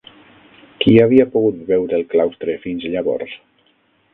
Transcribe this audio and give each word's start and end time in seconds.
Qui 0.85 0.93
havia 1.03 1.27
pogut 1.35 1.59
veure 1.73 1.99
el 1.99 2.07
claustre 2.15 2.57
fins 2.65 2.89
llavors? 2.95 3.37